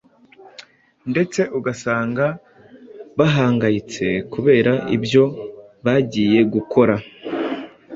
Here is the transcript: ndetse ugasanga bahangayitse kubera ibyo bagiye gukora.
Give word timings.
ndetse 1.11 1.41
ugasanga 1.57 2.25
bahangayitse 3.17 4.05
kubera 4.33 4.73
ibyo 4.95 5.23
bagiye 5.85 6.39
gukora. 6.53 6.95